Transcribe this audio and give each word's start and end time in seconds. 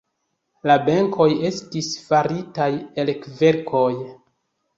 La 0.69 0.77
benkoj 0.87 1.27
estis 1.49 1.89
faritaj 2.07 2.71
el 3.05 3.13
kverkoj. 3.27 3.87